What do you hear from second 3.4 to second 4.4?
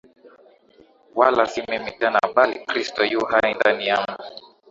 ndani yangu